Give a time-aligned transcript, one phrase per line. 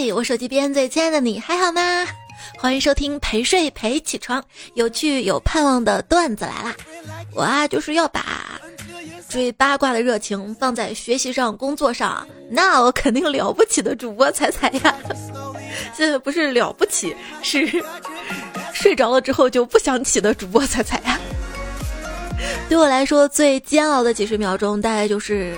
[0.00, 2.06] 嘿，我手机边最亲爱的你还好吗？
[2.56, 4.40] 欢迎收听陪睡陪起床，
[4.74, 6.76] 有趣有盼望的段子来啦！
[7.34, 8.60] 我啊就是要把
[9.28, 14.94] 追八卦的热情放在学习上、工作上，那我肯定了不起的主播彩彩呀！
[15.92, 17.12] 现在不是了不起，
[17.42, 17.68] 是
[18.72, 21.18] 睡着了之后就不想起的主播彩彩呀！
[22.68, 25.56] 对我来说，最煎熬的几十秒钟，大概就是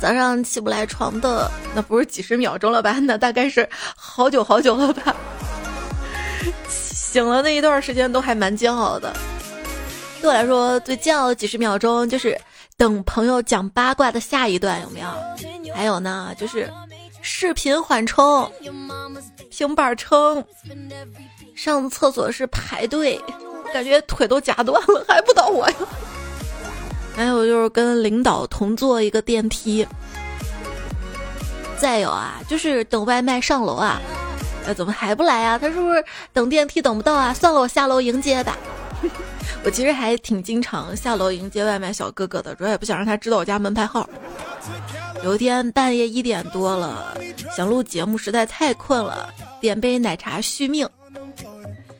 [0.00, 2.98] 早上起不来床的，那不是几十秒钟了吧？
[3.00, 5.14] 那大概是好久好久了吧？
[6.68, 9.12] 醒了那一段时间都还蛮煎熬的。
[10.20, 12.38] 对我来说，最煎熬的几十秒钟就是
[12.76, 15.08] 等朋友讲八卦的下一段，有没有？
[15.74, 16.70] 还有呢，就是
[17.22, 18.50] 视频缓冲、
[19.50, 20.44] 平板撑、
[21.54, 23.20] 上厕所是排队。
[23.70, 25.76] 感觉腿都夹断了，还不倒我呀！
[27.18, 29.84] 还有就是跟领导同坐一个电梯，
[31.76, 34.00] 再有啊，就是等外卖上楼啊，
[34.64, 35.58] 那怎么还不来啊？
[35.58, 37.34] 他是不是等电梯等不到啊？
[37.34, 38.56] 算了，我下楼迎接吧。
[39.64, 44.08] 我其实还挺经常下楼迎接外卖小哥哥的，主要也不想让他知道我家门牌号。
[45.24, 47.18] 有一天半夜一点多了，
[47.56, 49.28] 想录节目，实在太困了，
[49.60, 50.88] 点杯奶茶续命。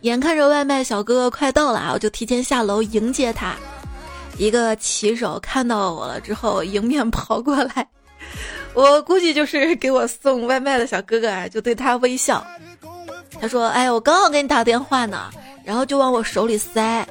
[0.03, 3.57] 眼看着外卖小哥哥快到了啊，我就提前下楼迎接他。
[4.39, 7.89] 一个骑手看到我了之后，迎面跑过来，
[8.73, 12.45] 我估计就是给我送外卖的小哥哥啊，就对他微笑。
[13.41, 15.31] 他说：“哎，我刚要给你打电话呢。”
[15.65, 17.07] 然后就往我手里塞。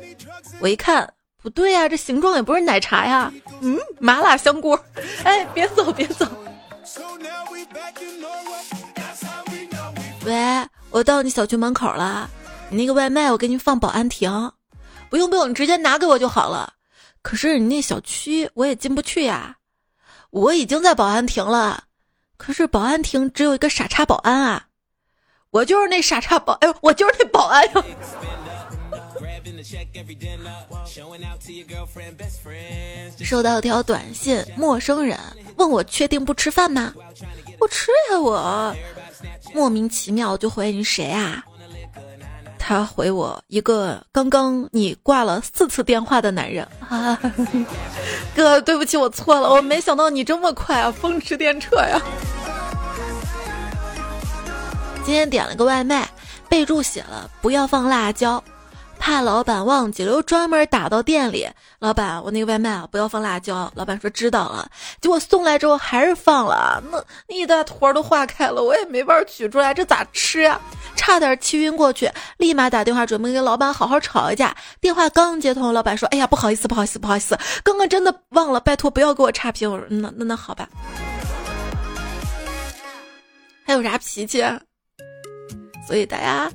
[0.60, 1.08] 我一看，
[1.44, 4.80] 不对呀，这形状也不是奶茶呀，嗯，麻辣香锅。
[5.24, 6.26] 哎，别走，别走。
[10.26, 10.34] 喂，
[10.90, 12.30] 我到你小区门口了。
[12.70, 14.52] 你那个外卖我给你放保安亭，
[15.10, 16.74] 不用不用，你直接拿给我就好了。
[17.28, 19.58] 可是你那小区我也进不去呀，
[20.30, 21.84] 我已经在保安亭了，
[22.38, 24.68] 可是保安亭只有一个傻叉保安啊，
[25.50, 27.84] 我就是那傻叉保，哎呦，我就是那保安呀。
[33.22, 35.20] 收到条短信，陌生人
[35.58, 36.94] 问我确定不吃饭吗？
[37.60, 38.74] 我吃呀，我
[39.54, 41.44] 莫名其妙就回你谁啊？
[42.68, 47.18] 他回我一个刚刚你挂了四次电话的男人啊，
[48.36, 52.02] 哥，对不起，我错了，我没想到你这么快啊，风驰电掣呀！
[55.06, 56.10] 今天点了个外卖，
[56.50, 58.44] 备注写了不要放辣椒。
[58.98, 61.48] 怕老板忘记了，又专门打到店里。
[61.80, 63.72] 老板，我那个外卖啊，不要放辣椒。
[63.76, 64.70] 老板说知道了。
[65.02, 70.60] 结果送来之后还是放了，那那一大坨都化开了，我也没法取出来，这咋吃呀？
[70.96, 74.56] 差点气晕过去，立马打电话准备跟老板好好吵一架。
[74.82, 80.68] 电话刚接通，老板说：“哎呀，不好意思，不好意思，不好意思，刚刚真的忘了，拜托不要给我差评。”我说：“那那那好吧。”
[83.64, 84.44] 还有啥脾气？
[85.86, 86.52] 所以大家。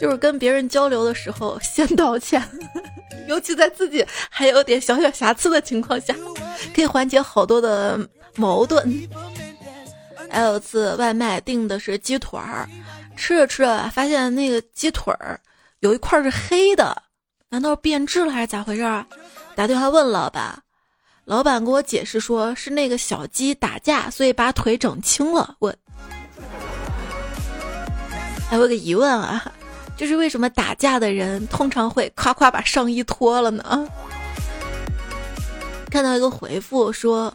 [0.00, 2.42] 就是跟别人交流的时候先道歉，
[3.28, 6.14] 尤其在自己还有点小小瑕疵的情况下，
[6.74, 7.98] 可以缓解好多的
[8.36, 9.08] 矛盾。
[10.30, 12.68] 还有次外卖订的是鸡腿儿，
[13.16, 15.38] 吃着吃着发现那个鸡腿儿
[15.78, 17.02] 有一块是黑的，
[17.50, 19.06] 难道变质了还是咋回事儿？
[19.54, 20.60] 打电话问老板，
[21.24, 25.54] 老板给我解释说是那个小鸡打架，所以把腿整青了。
[25.60, 25.72] 我
[28.50, 29.52] 还有个疑问啊。
[29.96, 33.88] 就是为什么打架的人通常会夸夸把上衣脱了呢？
[35.90, 37.32] 看到一个回复说，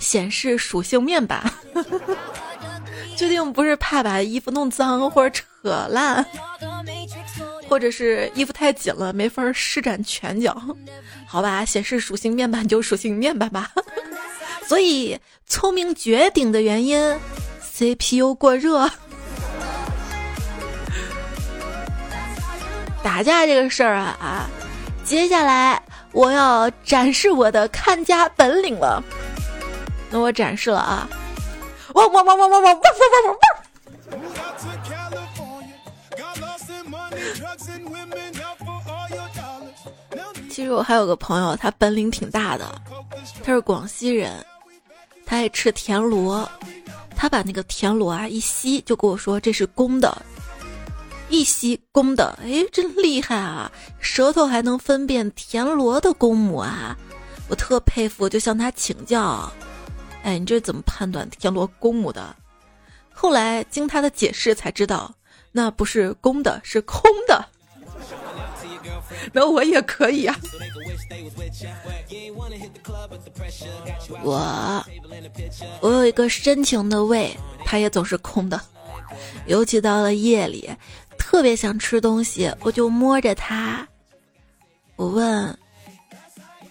[0.00, 1.48] 显示属性面板，
[3.16, 6.26] 确定不是怕把衣服弄脏或者扯烂，
[7.68, 10.60] 或者是衣服太紧了没法施展拳脚？
[11.26, 13.70] 好吧，显示属性面板就属性面板吧。
[14.66, 15.16] 所以
[15.46, 17.16] 聪明绝顶的原因
[17.62, 18.90] ，CPU 过热。
[23.04, 24.48] 打架这个事儿啊啊，
[25.04, 25.80] 接下来
[26.12, 29.04] 我要展示我的看家本领了。
[30.10, 31.06] 那我展示了啊！
[31.92, 32.82] 汪汪汪汪汪汪汪汪
[33.26, 33.44] 汪汪！
[40.48, 42.80] 其实我还有个朋友，他本领挺大的，
[43.44, 44.32] 他是广西人，
[45.26, 46.48] 他爱吃田螺，
[47.14, 50.16] 他把那个田螺啊一吸，就跟我说这是公的。
[51.34, 53.70] 一吸公的，哎，真厉害啊！
[53.98, 56.96] 舌头还能分辨田螺的公母啊，
[57.48, 59.52] 我特佩服，就向他请教。
[60.22, 62.36] 哎，你这怎么判断田螺公母的？
[63.12, 65.12] 后来经他的解释才知道，
[65.50, 67.44] 那不是公的，是空的。
[69.32, 70.36] 那我也可以啊。
[74.22, 74.86] 我
[75.80, 78.60] 我有一个深情的胃，它也总是空的。
[79.46, 80.68] 尤其到了夜里，
[81.34, 83.84] 特别想吃东西，我就摸着它，
[84.94, 85.58] 我问：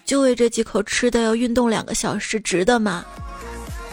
[0.06, 3.04] 就为这几口吃的要运动两个小时，值得吗？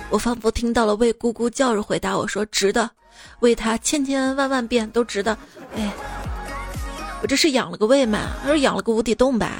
[0.10, 2.90] 我仿佛听到了胃咕咕叫着回答我说：值得，
[3.42, 5.38] 喂它千千万万遍都值得。
[5.76, 5.92] 哎，
[7.22, 8.30] 我这是养了个胃吗？
[8.42, 9.52] 还是养了个无底洞吧？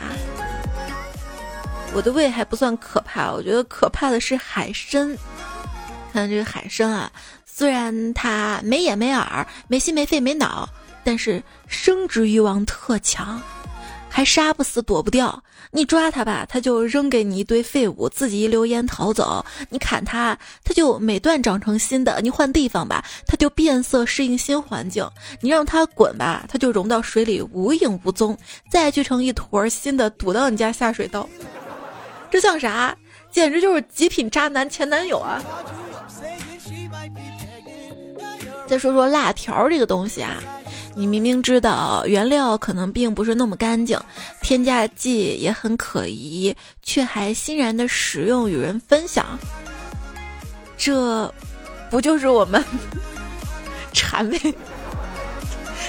[1.94, 5.14] 我的胃还不算可怕，我觉得可怕的是海参。
[6.14, 7.12] 看这个海参啊，
[7.46, 10.70] 虽然它没眼没耳、没心没肺没脑，
[11.04, 13.42] 但是生殖欲望特强，
[14.10, 15.44] 还杀不死躲不掉。
[15.74, 25.06] 你抓它吧，它就扔给你一堆废物，自己一溜烟逃走；你砍它，它就每段长成新的；你换地方吧，它就变色适应新环境；
[25.40, 28.38] 你让它滚吧，它就融到水里无影无踪，
[28.70, 31.28] 再聚成一坨新的堵到你家下水道。
[32.30, 32.96] 这像啥？
[33.32, 35.42] 简直就是极品渣男前男友啊！
[38.68, 40.44] 再说说辣条这个东西啊，
[40.94, 44.00] 你明明知道原料可能并不是那么干净，
[44.42, 46.54] 添加剂也很可疑，
[46.84, 49.26] 却还欣然的使用与人分享，
[50.78, 51.34] 这
[51.90, 52.64] 不就是我们
[53.94, 54.54] 谄媚？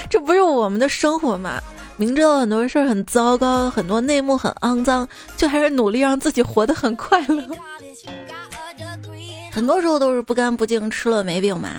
[0.09, 1.61] 这不是我们的生活吗？
[1.95, 5.07] 明知道很多事儿很糟糕，很多内幕很肮脏，
[5.37, 7.43] 却还是努力让自己活得很快乐。
[9.51, 11.69] 很多时候都是不干不净，吃了没病嘛。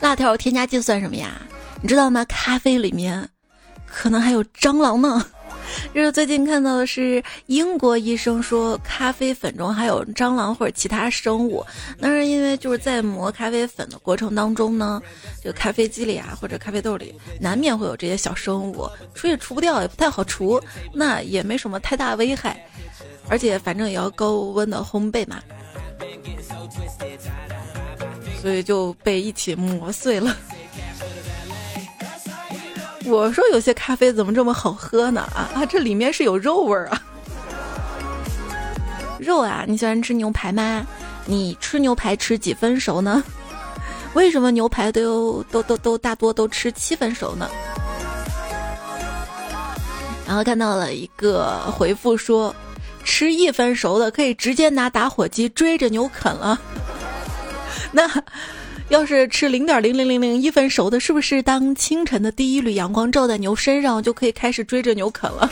[0.00, 1.42] 辣条添加剂算什么呀？
[1.82, 2.24] 你知道吗？
[2.26, 3.28] 咖啡里面
[3.84, 5.26] 可能还有蟑螂呢。
[5.94, 11.64] 就是最近看到的是英国医生说咖啡粉中还有蟑螂或者其他生物，
[11.98, 15.00] 那是因为就是在磨咖啡粉的过程当中呢，
[15.42, 20.60] 这个咖啡机里啊或者咖啡豆里难免会有这些小生物，除也除不掉，也不太好除，
[20.92, 22.64] 那也没什么太大危害，
[23.28, 25.40] 而且反正也要高温的烘焙嘛，
[28.40, 30.36] 所以就被一起磨碎了。
[33.06, 35.22] 我说有些咖啡怎么这么好喝呢？
[35.34, 37.02] 啊啊，这里面是有肉味儿啊！
[39.18, 40.86] 肉啊，你喜欢吃牛排吗？
[41.26, 43.22] 你吃牛排吃几分熟呢？
[44.14, 47.48] 为什么牛排都都都都大多都吃七分熟呢？
[50.26, 52.54] 然后看到了一个回复说，
[53.04, 56.60] 吃一分熟的可以直接拿打火机追着牛啃了。
[57.90, 58.08] 那。
[58.88, 65.50] 要是吃零点零零零零一分熟的，是不是当清晨的第一缕阳光照在牛身上，就可以开始追着牛啃了？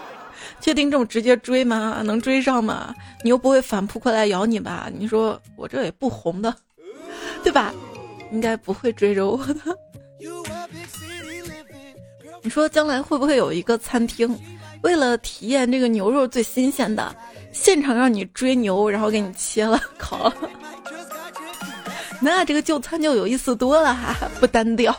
[0.60, 2.02] 确定这么直接追吗？
[2.04, 2.94] 能追上吗？
[3.22, 4.90] 牛不会反扑过来咬你吧？
[4.94, 6.54] 你说我这也不红的，
[7.42, 7.72] 对吧？
[8.32, 9.54] 应该不会追着我的。
[12.42, 14.38] 你说将来会不会有一个餐厅，
[14.82, 17.14] 为了体验这个牛肉最新鲜的，
[17.52, 20.34] 现场让你追牛，然后给你切了烤了？
[22.24, 24.96] 那这个就餐就有意思多了哈，不单调。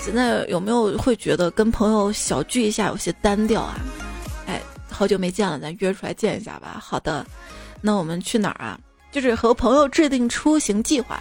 [0.00, 3.78] 现在有没有会觉得跟朋友小聚一下有些单调啊？
[4.46, 6.82] 哎，好久没见了，咱约出来见一下吧。
[6.82, 7.24] 好的，
[7.80, 8.78] 那我们去哪儿啊？
[9.12, 11.20] 就是和朋友制定出行计划，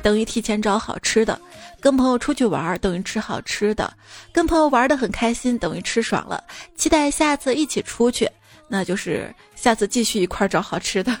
[0.00, 1.36] 等于提前找好吃的；
[1.80, 3.90] 跟朋友出去玩，等于吃好吃的；
[4.32, 6.42] 跟朋友玩的很开心，等于吃爽了。
[6.76, 8.30] 期待下次一起出去，
[8.68, 11.16] 那就是下次继续一块儿找好吃的。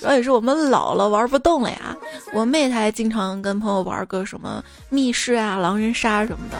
[0.00, 1.94] 主要也是我们老了玩不动了呀。
[2.32, 6.56] 我妹她还经常跟朋友玩个什么密室啊、狼人杀什么的。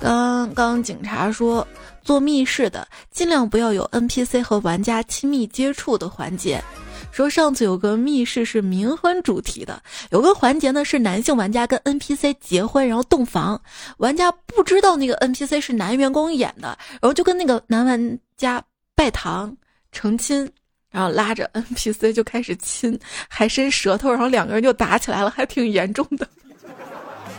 [0.00, 1.66] 刚刚警察说，
[2.04, 6.62] 做密室的尽量不要有 NPC 和玩家亲密接触的环节。
[7.10, 13.60] 说上次有个密室是冥婚主题的，有个环节呢是男性玩家跟 NPC 结婚，然后洞房，
[13.98, 18.62] 玩家不知道那个 NPC 是男员工演的，然后就跟那个男玩家
[18.94, 19.56] 拜堂
[19.92, 20.50] 成亲。
[20.94, 22.96] 然后拉着 NPC 就开始亲，
[23.26, 26.28] 还伸舌头，然后两个人就打起来了，还挺严重的。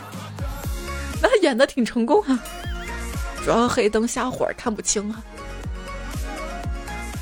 [1.22, 2.38] 那演的挺成功啊，
[3.42, 5.24] 主要黑灯瞎火看不清啊。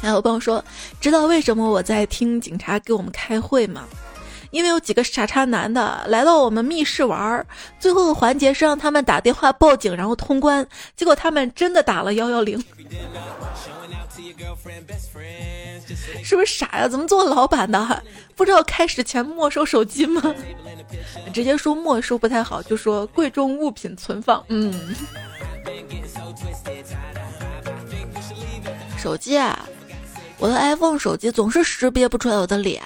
[0.02, 0.62] 还有朋友说，
[1.00, 3.84] 知道为什么我在听警察给我们开会吗？
[4.50, 7.46] 因为有几个傻叉男的来到我们密室玩儿，
[7.78, 12.60] 最后的环节是让他们打电话报警，然后通关，结果他们真的打了幺幺零。
[16.22, 16.88] 是不是傻呀？
[16.88, 18.02] 怎么做老板的
[18.34, 20.22] 不知道开始前没收手机吗？
[21.32, 24.44] 直接说没收不太好，就说贵重物品存放。
[24.48, 24.94] 嗯，
[28.98, 29.66] 手机啊，
[30.38, 32.82] 我的 iPhone 手机总是识别不出来我的脸，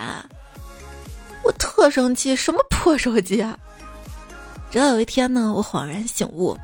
[1.45, 3.59] 我特生气，什么破手机啊！
[4.71, 6.57] 直到有一天呢，我恍然醒悟，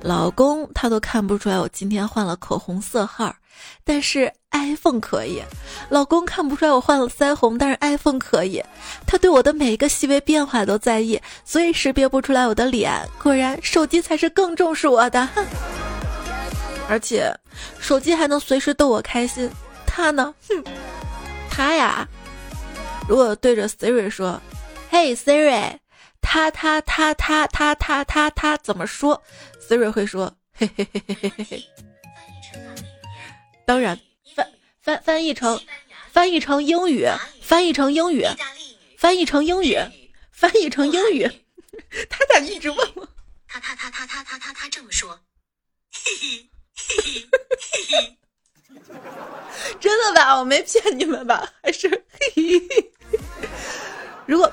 [0.00, 3.34] 老公他都看不出来我今天换了口红色号。
[3.84, 5.42] 但是 iPhone 可以。
[5.90, 8.62] 老公看不出来我换了腮红，但是 iPhone 可以。
[9.06, 12.92] 他对我的每一个细微变化都在意，所以识别不出来我的脸。
[13.22, 15.26] 果然，手机才是更重视我的。
[15.34, 15.44] 哼
[16.88, 17.34] 而且，
[17.78, 19.50] 手机还能随时逗我开心。
[19.86, 20.34] 他呢？
[20.48, 20.64] 哼，
[21.50, 22.06] 他呀，
[23.08, 24.40] 如果对着 Siri 说
[24.90, 25.78] ：“嘿，Siri，
[26.20, 29.22] 他他他他他他他他怎么说
[29.66, 31.64] ？”Siri 会说：“嘿嘿嘿嘿嘿嘿嘿。”
[33.66, 33.98] 当然，
[34.34, 34.52] 翻
[34.82, 35.60] 翻翻译成
[36.12, 37.08] 翻译成英语，
[37.42, 38.26] 翻译成英语，
[38.98, 39.78] 翻译成英语，
[40.30, 41.28] 翻译成英语。
[42.08, 43.08] 他咋一直问我？
[43.48, 45.18] 他他他他他他他他这么说。
[45.92, 46.48] 嘿嘿。
[49.80, 50.38] 真的吧？
[50.38, 51.50] 我没骗你们吧？
[51.62, 51.88] 还是
[54.26, 54.52] 如果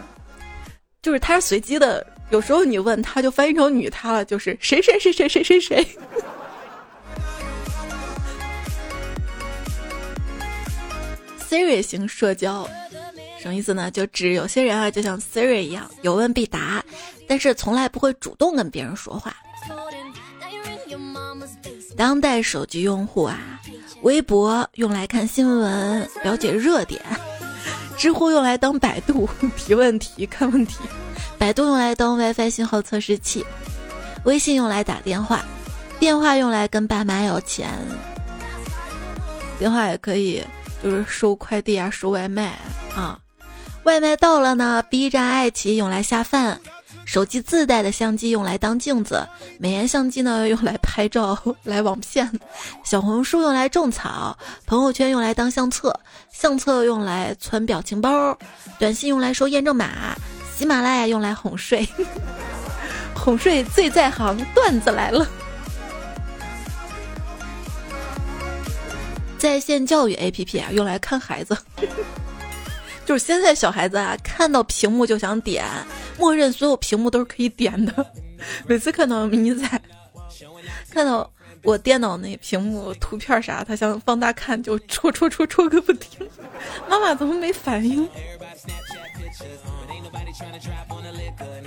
[1.01, 5.97] 就是他是随机的，有时候你问他就翻译成女他了，就是谁谁谁谁谁谁谁。
[11.51, 12.65] Siri 型社交
[13.41, 13.91] 什么意思呢？
[13.91, 16.81] 就指有些人啊，就像 Siri 一样，有问必答，
[17.27, 19.35] 但是从来不会主动跟别人说话。
[21.97, 23.59] 当代手机用户啊，
[24.03, 27.01] 微博用来看新闻、了解热点，
[27.97, 29.27] 知乎用来当百度
[29.57, 30.77] 提问题、看问题，
[31.37, 33.45] 百度用来当 WiFi 信号测试器，
[34.23, 35.43] 微信用来打电话，
[35.99, 37.67] 电话用来跟爸妈要钱，
[39.59, 40.41] 电话也可以
[40.83, 42.57] 就是收快递啊、收外卖
[42.95, 43.19] 啊，
[43.83, 46.59] 外卖到了呢，B 站、爱奇艺用来下饭。
[47.03, 49.27] 手机自带的相机用来当镜子，
[49.59, 52.29] 美颜相机呢用来拍照 来网骗，
[52.85, 55.93] 小红书用来种草，朋友圈用来当相册，
[56.31, 58.37] 相册用来存表情包，
[58.79, 60.15] 短信用来收验证码，
[60.55, 61.85] 喜马拉雅用来哄睡，
[63.13, 65.27] 哄睡最在行，段子来了，
[69.41, 71.57] 在线教育 APP 啊用来看孩子。
[73.03, 75.65] 就是现在小孩子啊，看到屏幕就想点，
[76.19, 78.05] 默认所有屏幕都是可以点的。
[78.67, 79.67] 每次看到迷仔，
[80.91, 81.27] 看到
[81.63, 86.29] 我电脑那屏幕图片啥，他想放大看就戳戳戳戳个不停。
[86.87, 88.07] 妈妈怎么没反应？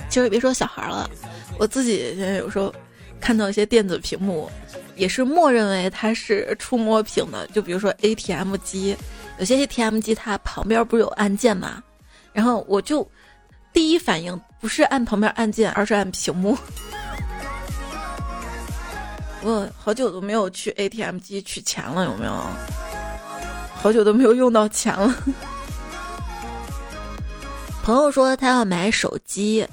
[0.09, 1.11] 其实别说小孩了，
[1.59, 2.73] 我自己现在有时候
[3.21, 4.51] 看到一些电子屏幕，
[4.97, 8.97] 也是默认为它是触摸屏的，就比如说 ATM 机。
[9.39, 11.83] 有些 ATM 机它旁边不是有按键吗？
[12.33, 13.09] 然后我就
[13.73, 16.57] 第一反应不是按旁边按键，而是按屏幕。
[19.43, 22.33] 我好久都没有去 ATM 机取钱了，有没有？
[23.75, 25.15] 好久都没有用到钱了。
[27.83, 29.67] 朋友说他要买手机，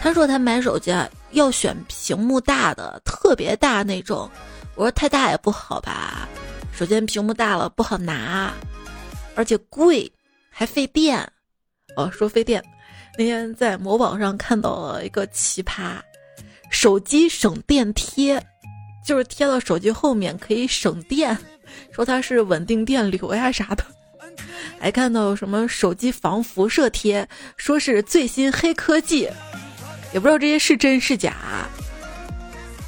[0.00, 4.30] 他说他买手机啊要选屏幕大的，特别大那种。
[4.74, 6.28] 我说太大也不好吧。
[6.72, 8.52] 首先屏幕大了不好拿，
[9.34, 10.10] 而且贵，
[10.50, 11.20] 还费电。
[11.96, 12.64] 哦，说费电，
[13.18, 15.98] 那天在某宝上看到了一个奇葩，
[16.70, 18.40] 手机省电贴，
[19.04, 21.36] 就是贴到手机后面可以省电，
[21.90, 23.84] 说它是稳定电流呀啥的。
[24.78, 29.28] 还看到什么手机防辐射贴，说是最新黑科技，
[30.12, 31.34] 也不知道这些是真是假。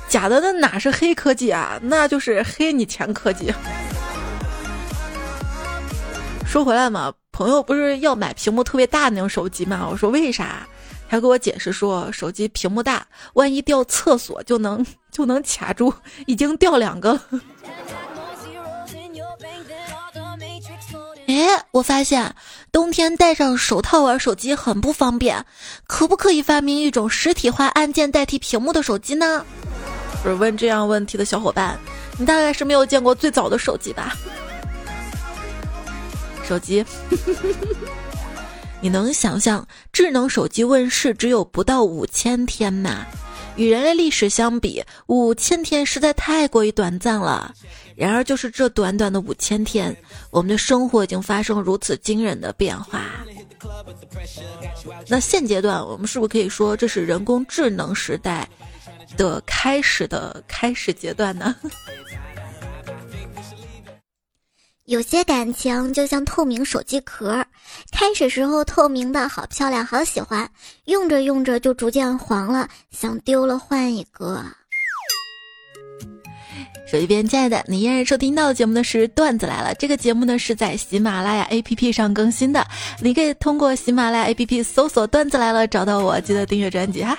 [0.08, 1.78] 假的那哪是黑科技啊？
[1.82, 3.52] 那就是黑你钱科技。
[6.44, 9.86] 说回来嘛，朋友不是要买屏幕特别大那种手机嘛？
[9.88, 10.66] 我说为啥？
[11.08, 15.92] 他给我解释说，手机屏幕大，万一掉厕所就能就能卡住，
[16.26, 17.22] 已经掉两个了。
[21.26, 22.34] 哎，我发现
[22.72, 25.44] 冬天戴上手套玩手机很不方便，
[25.86, 29.44] 可不可以发明一种实体化按键代替屏幕的手机呢？
[30.22, 31.78] 不是问这样问题的小伙伴，
[32.18, 34.14] 你大概是没有见过最早的手机吧？
[36.44, 36.84] 手机，
[38.80, 43.06] 你能想象智能手机问世只有不到五千天吗？
[43.56, 47.52] 与人类历史相比，五千天实在太过于短暂了。
[48.00, 49.94] 然而，就是这短短的五千天，
[50.30, 53.02] 我们的生活已经发生如此惊人的变化。
[55.06, 58.48] 那现阶段，我们是不是可以说这是人工智能时代
[59.18, 61.54] 的开始的开始阶段呢？
[64.86, 67.44] 有些感情就像透明手机壳，
[67.92, 70.50] 开始时候透明的好漂亮，好喜欢，
[70.86, 74.42] 用着用着就逐渐黄了，想丢了换一个。
[76.90, 79.72] 手机边，亲爱的，你依然收听到的节目的是段子来了。
[79.76, 82.66] 这个节目呢是在喜马拉雅 APP 上更新的，
[83.00, 87.16] 你可以通过喜马拉雅 APP 搜索“段子来了”找到我，记得订阅专辑哈。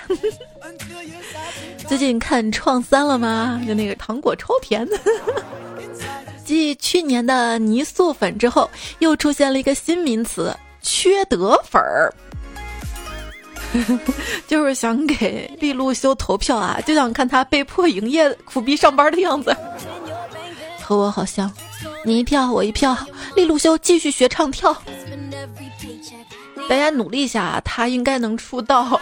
[1.87, 3.61] 最近看《创三》了吗？
[3.65, 4.99] 就那个糖果超甜的。
[6.43, 12.13] 继去年的泥塑粉之后，又出现了一个新名词——缺德粉儿。
[14.47, 19.55] 就是想给利路修投票啊，就想看他被迫营业、苦逼上班的样子。
[20.83, 21.51] 和我好像，
[22.03, 22.97] 你一票我一票，
[23.35, 24.75] 利路修继续学唱跳。
[26.69, 28.99] 大家努力一下，他应该能出道。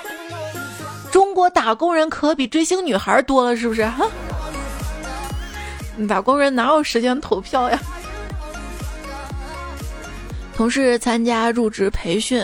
[1.12, 3.86] 中国打工人可比追星女孩多了，是不是？
[3.86, 4.06] 哈，
[6.08, 7.80] 打工人哪有时间投票呀？
[10.56, 12.44] 同事参加入职培训，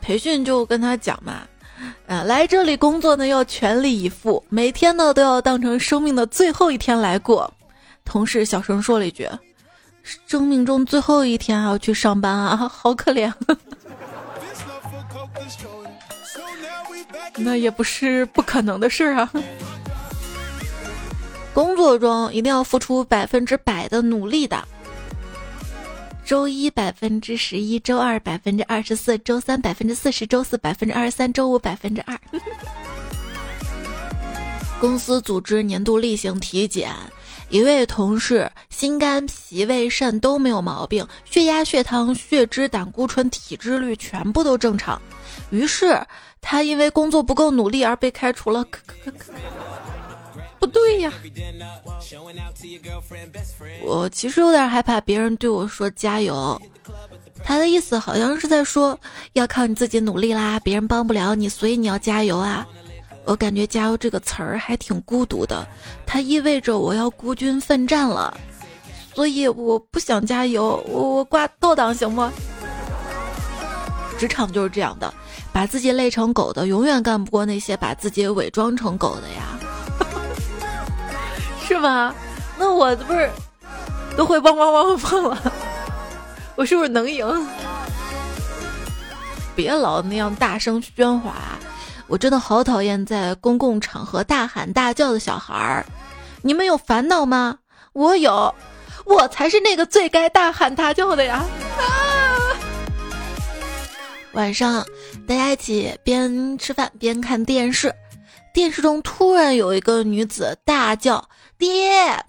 [0.00, 1.42] 培训就跟他讲嘛，
[2.06, 7.52] 啊，来这里工作呢要全力以赴，每天呢都要当成生命的最后一天来过。
[8.04, 9.28] 同事小声说了一句
[10.26, 13.32] ：“生命中最后一天还要去上班啊， 好可怜。
[17.36, 19.30] ”那也不是不可能的事啊！
[21.54, 24.62] 工作中一定要付出百分之百的努力的。
[26.30, 32.16] 周一百分之十一，周二百分之二十四，周三百分之四十，周四百分之二十三，周五百分之二。
[34.80, 36.94] 公司组织年度例行体检，
[37.48, 45.02] 一位同事心肝脾胃肾都没有毛病，血压、血糖、血脂、胆固醇、体脂率全部都正常，
[45.50, 46.00] 于是。
[46.42, 48.64] 他因为工作不够努力而被开除了，
[50.60, 51.10] 不对呀！
[53.82, 56.60] 我其实有点害怕别人对我说加油，
[57.42, 58.98] 他的意思好像是在说
[59.32, 62.66] 要靠你自己努力啦，别人帮不了你，所以你要加油啊！
[63.24, 65.66] 我感觉“加油”这个词儿还挺孤独的，
[66.04, 68.38] 它意味着我要孤军奋战了，
[69.14, 72.32] 所以我不想加油，我我挂倒档行吗？
[74.18, 75.12] 职场就是这样的。
[75.52, 79.58] 把自己累成狗的，永远干不过那些把自己伪装成狗的呀，
[81.80, 82.14] 是吗？
[82.58, 83.30] 那我不是
[84.14, 85.52] 都会汪汪汪汪汪了？
[86.54, 87.48] 我是不是能赢？
[89.56, 91.34] 别老那样大声喧哗，
[92.06, 95.86] 我真的好讨厌在公共场合大喊大叫的小孩儿。
[96.42, 97.56] 你们有烦恼吗？
[97.94, 98.54] 我有，
[99.06, 101.42] 我才是那个最该大喊大叫的呀！
[101.78, 101.82] 啊
[104.32, 104.84] 晚上，
[105.26, 107.92] 大家一起边吃饭边看电视，
[108.52, 111.26] 电视中突然有一个女子大叫
[111.60, 112.24] “爹”，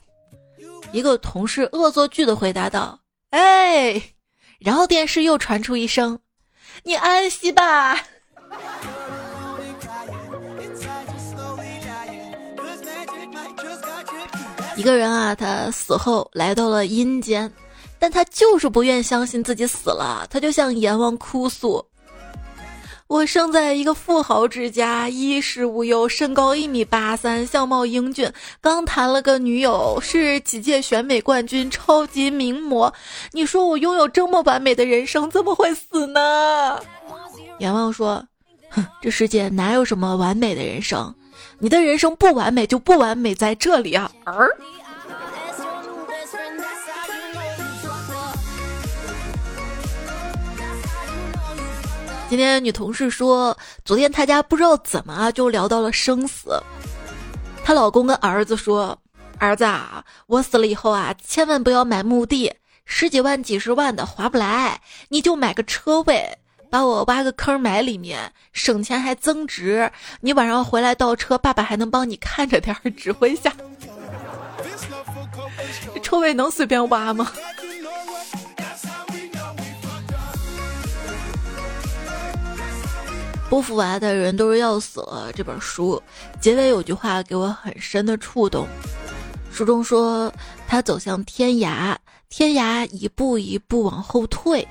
[0.93, 2.99] 一个同事恶作剧的回答道
[3.31, 3.99] ：“哎”，
[4.59, 6.19] 然后电视又传出一声
[6.83, 7.95] ：“你安息吧。”
[14.75, 17.51] 一个人啊，他死后来到了阴间，
[17.99, 21.85] 但他就是不愿相信自己死了，他就向阎王哭诉。
[23.11, 32.93] 我生在一个富豪之家，衣食无忧，身高一米八三，相貌英俊，刚谈了个女友，是几届选美冠军，超级名模。
[33.33, 36.79] 你说我拥有这么完美的人生，怎么会死呢？
[37.59, 38.25] 阎王说
[38.71, 41.13] ：“哼，这世界哪有什么完美的人生？
[41.59, 44.55] 你的人生不完美，就不完美在这里啊！”儿。
[52.31, 56.57] 今天女同事说，昨天她家不知道怎么啊就聊到了生死。
[57.61, 58.97] 她老公跟儿子说
[59.37, 62.49] ：“儿子啊，我死了以后啊，千万不要买墓地，
[62.85, 66.25] 十几万、几十万的划不来，你就买个车位，
[66.69, 69.91] 把我挖个坑埋里面，省钱还增值。
[70.21, 73.53] 你晚上回来倒车，爸爸还能帮你看着点，指挥一下。
[76.01, 77.29] 车位能随便挖吗？”
[83.51, 85.29] 不服娃的人都是要死了。
[85.35, 86.01] 这本书
[86.39, 88.65] 结尾有句话给我很深的触动，
[89.51, 90.33] 书中说
[90.69, 91.93] 他走向天涯，
[92.29, 94.65] 天涯一步一步往后退。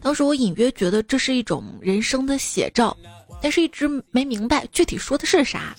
[0.00, 2.96] 当时我隐约觉得这是一种人生的写照，
[3.42, 5.76] 但是一直没明白具体说的是啥。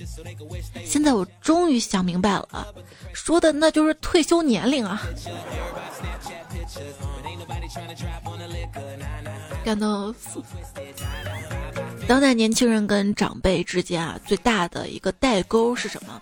[0.86, 2.72] 现在我终于想明白了，
[3.12, 5.02] 说的那就是退休年龄啊。
[9.64, 10.14] 感到
[12.08, 16.22] 当代年轻人跟长辈之间啊，最大的一个代沟是什么？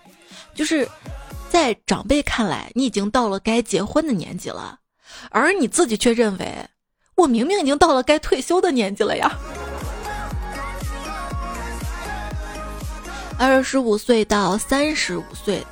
[0.54, 0.88] 就是
[1.48, 4.78] 在长辈看来，你已经到了该结婚的年纪了，
[5.30, 6.66] 而你自己却认为，
[7.14, 9.32] 我明明已经到了该退休的年纪了呀。
[13.38, 15.64] 二十五岁到三十五岁，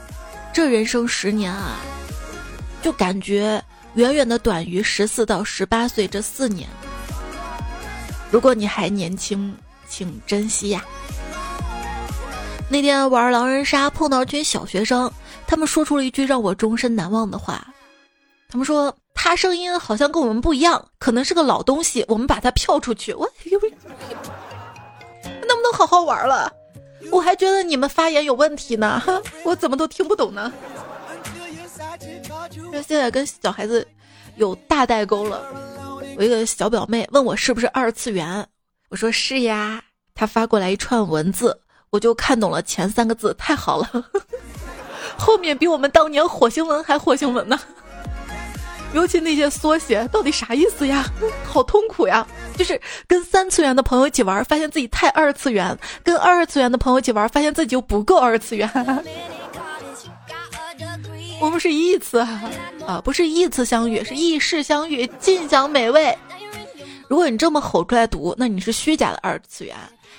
[0.53, 1.81] 这人生十年啊，
[2.81, 3.63] 就感觉。
[3.97, 6.69] 远远的短于十四到十八岁这四年。
[8.31, 9.57] 如果你还年轻，
[9.89, 10.85] 请珍惜呀。
[12.69, 15.11] 那天玩狼人杀碰到一群小学生，
[15.47, 17.67] 他们说出了一句让我终身难忘的话。
[18.51, 23.15] 他们说他声音好像跟我们不一样，可能是个老东西，我们把他票出去。
[23.15, 23.27] 我
[25.25, 26.53] 能不能好好玩了？
[27.11, 29.03] 我还觉得你们发言有问题呢，
[29.45, 30.53] 我怎么都听不懂呢？
[32.87, 33.87] 现在跟小孩子
[34.37, 35.43] 有大代沟了。
[36.17, 38.47] 我一个小表妹问我是不是二次元，
[38.89, 39.83] 我说是呀。
[40.15, 44.05] 她发过来一串文字，我就看懂了前三个字，太好了。
[45.19, 47.59] 后面比我们当年火星文还火星文呢。
[48.95, 51.05] 尤其那些缩写到底啥意思呀？
[51.45, 52.27] 好痛苦呀！
[52.57, 58.67] 就是跟三次元的朋友一起玩，发现自己太二次元；跟二次元的朋友一起玩，发现自己就不够二次元。
[61.41, 62.19] 我们是异次
[62.87, 66.17] 啊，不是异次相遇，是异世相遇，尽享美味。
[67.09, 69.77] 如果你这么吼出来读，那你是虚假的二次元。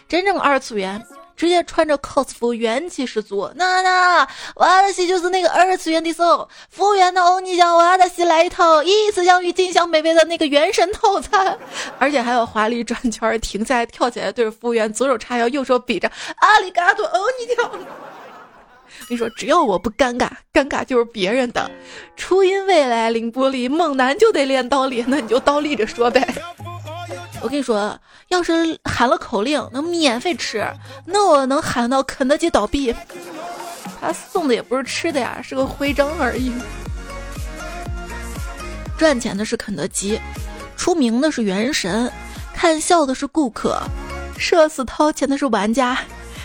[0.07, 1.03] 真正二次元。
[1.35, 3.47] 直接穿着 cos 服，元气十足。
[3.53, 11.55] 那那，瓦达西就是那个二次元的候，服务员的欧尼酱，瓦达西来一套一次相遇尽享美味的那个原神套餐，
[11.99, 17.71] 而且还有华丽转圈，停下来跳起来，对着服务员左手叉腰，右手比着阿里嘎多欧尼酱。
[19.09, 21.71] 你说只要我不尴尬，尴尬就是别人的。
[22.15, 26.27] 初音未来凌波丽，猛男就得练倒立，那你就倒立着说呗。
[27.41, 30.65] 我跟你说，要是喊了口令能免费吃，
[31.05, 32.93] 那我能喊到肯德基倒闭。
[34.01, 36.51] 他送的也不是吃的呀，是个徽章而已。
[38.97, 40.19] 赚钱的是肯德基，
[40.75, 42.11] 出名的是原神，
[42.53, 43.79] 看笑的是顾客，
[44.37, 45.97] 社死掏钱的是玩家。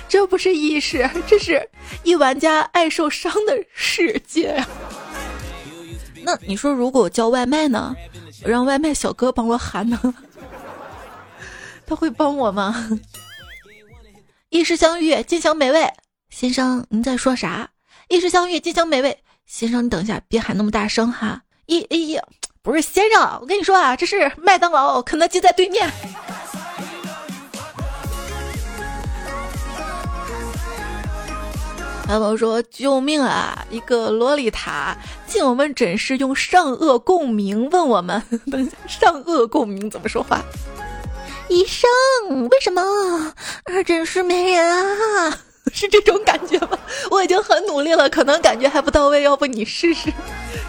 [0.08, 1.66] 这不是意识，这是
[2.02, 4.64] 一玩家爱受伤的世界。
[6.24, 7.94] 那你说，如果我叫外卖呢？
[8.44, 10.14] 我让外卖小哥帮我喊呢？
[11.86, 12.88] 他会帮我吗？
[14.48, 15.92] 一时相遇，尽享美味。
[16.30, 17.70] 先生，您在说啥？
[18.08, 19.18] 一时相遇，尽享美味。
[19.46, 21.42] 先生，你等一下，别喊那么大声哈。
[21.66, 22.18] 一、一、
[22.62, 25.90] 不是先生，我跟你说啊，这是麦当劳，肯德基在对面。
[32.12, 33.64] 他们说：“救命啊！
[33.70, 34.94] 一个洛丽塔
[35.26, 40.42] 进我们诊室，用上颚共鸣问我们，等一下，上颚共鸣怎么说话？”
[41.48, 41.88] 医生，
[42.50, 42.82] 为什么
[43.64, 45.38] 二诊室没人啊？
[45.72, 46.78] 是这种感觉吗？
[47.10, 50.12] 我已经很努力了，可能感觉还不到位，要不你试试？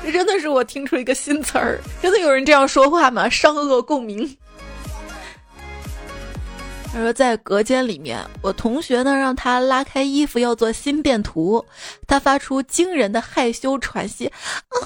[0.01, 3.27] 这真的是我听出一个新词儿，真的有人这样说话吗？
[3.29, 4.37] 上颚共鸣。
[6.93, 11.65] 他说在隔间里面，我同学呢让他拉开衣服要做心电图，
[12.07, 14.77] 他发出惊人的害羞喘息，哦，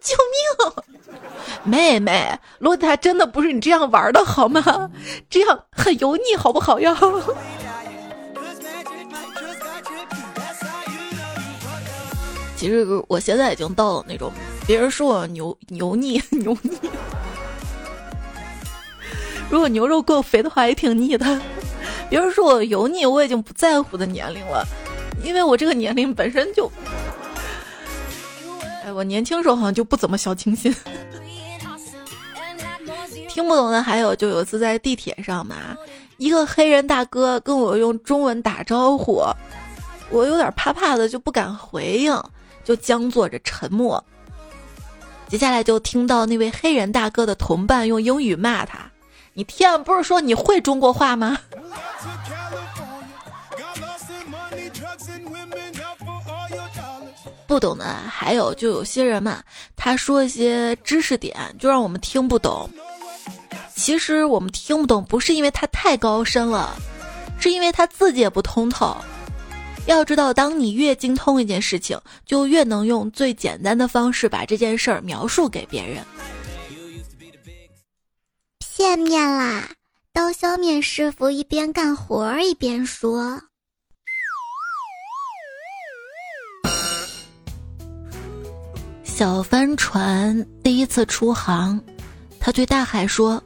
[0.00, 1.16] 救命！
[1.62, 4.90] 妹妹，洛塔真的不是你这样玩的好吗？
[5.30, 6.98] 这样很油腻，好不好呀？
[12.56, 14.32] 其实我现在已经到了那种
[14.66, 16.76] 别人说我牛油腻油腻。
[19.52, 21.38] 如果牛肉够肥的话，也挺腻的。
[22.08, 24.66] 别人说我油腻，我已经不在乎的年龄了，
[25.22, 26.72] 因为我这个年龄本身就……
[28.82, 30.74] 哎，我年轻时候好像就不怎么小清新。
[33.28, 35.76] 听不懂的还有，就有次在地铁上嘛，
[36.16, 39.22] 一个黑人大哥跟我用中文打招呼，
[40.08, 42.18] 我有点怕怕的，就不敢回应，
[42.64, 44.02] 就僵坐着沉默。
[45.28, 48.78] 接下来就听到那位黑人大哥的同伴用英语骂他。
[49.34, 51.38] 你天，不是说你会中国话吗？
[57.46, 59.42] 不懂的还有，就有些人嘛，
[59.76, 62.68] 他说一些知识点，就让我们听不懂。
[63.74, 66.74] 其实我们听不懂，不是因为他太高深了，
[67.38, 68.96] 是因为他自己也不通透。
[69.86, 76.04] 要知道，当你越精通一件事情，就越能用最简单的方式把这件事儿描述给别人。
[78.82, 79.68] 见面啦！
[80.12, 83.40] 刀削面师傅一边干活一边说
[89.04, 91.80] ：“小帆船第一次出航，
[92.40, 93.40] 他对大海说：‘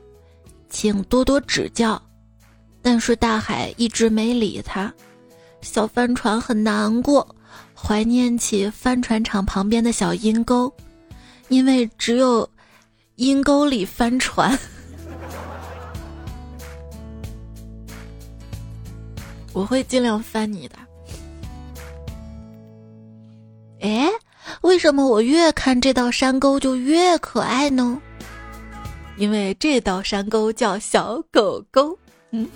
[0.70, 2.01] 请多多指教。’
[2.81, 4.90] 但是大海一直没理他。
[5.61, 7.37] 小帆船很难过，
[7.75, 10.72] 怀念起帆船厂旁边的小阴沟，
[11.49, 12.49] 因为只有
[13.16, 14.59] 阴沟里翻船。”
[19.57, 20.77] 我会尽量翻你的。
[23.81, 24.07] 哎，
[24.61, 27.99] 为什么我越看这道山沟就越可爱呢？
[29.16, 31.99] 因为这道山沟叫小狗狗。
[32.33, 32.47] 嗯。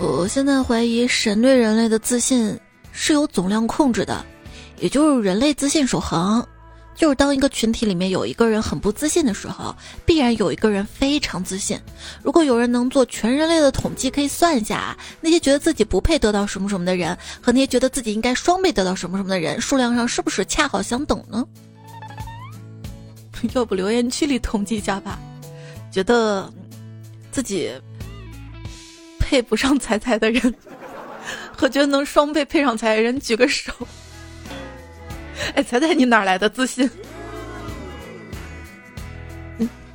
[0.00, 2.58] 我现在怀疑神对人类的自信
[2.90, 4.26] 是有总量控制的，
[4.80, 6.44] 也就是人类自信守恒。
[6.94, 9.74] 就是当一个群体里面有一个人很不自信的时候，
[10.06, 11.78] 必然有一个人非常自信。
[12.22, 21.44] 如果有人能做全人类的统计，可以算一下啊那些觉得自己不配得到什么什么的人，和那些觉得自己应该双倍得到什么什么的人，数量上是不是恰好相等呢？
[23.52, 25.18] 要不留言区里统计一下吧。
[25.90, 26.50] 觉得
[27.30, 27.70] 自己
[29.18, 30.54] 配不上彩彩的人，
[31.56, 33.72] 和觉得能双倍配上彩的人举个手。
[35.54, 36.88] 哎，猜猜你哪来的自信？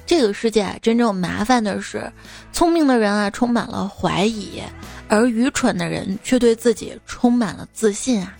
[0.05, 2.11] 这个世界真正麻烦的是，
[2.51, 4.61] 聪明的人啊充满了怀疑，
[5.07, 8.35] 而愚蠢的人却对自己充满了自信啊。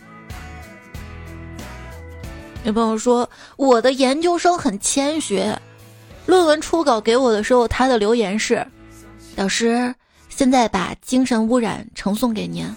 [2.64, 5.44] 有朋友说我的研究生很谦虚，
[6.26, 8.66] 论文初稿给我的时候，他的留言是
[9.36, 9.94] ：“导师，
[10.28, 12.68] 现在把精神污染呈送给您。”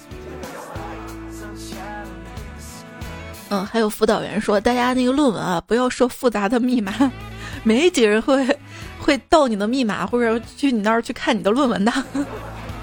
[3.52, 7.12] 嗯，还有辅导员说，大家那个论文啊，不要设复杂的密码，
[7.62, 8.58] 没几个人会
[8.98, 11.92] 会盗你的密码，或者去你那儿去看你的论文的。